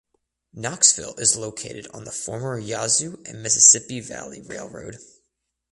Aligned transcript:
Knoxville 0.55 1.13
is 1.17 1.35
located 1.35 1.85
on 1.93 2.05
the 2.05 2.11
former 2.11 2.57
Yazoo 2.57 3.21
and 3.27 3.43
Mississippi 3.43 3.99
Valley 3.99 4.41
Railroad. 4.41 4.97